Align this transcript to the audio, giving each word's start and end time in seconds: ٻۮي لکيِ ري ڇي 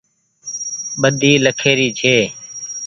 ٻۮي 1.01 1.31
لکيِ 1.43 1.71
ري 1.77 1.89
ڇي 1.99 2.17